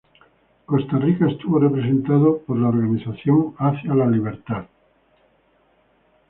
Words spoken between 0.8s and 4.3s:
Rica estuvo representada por la organización Hacia la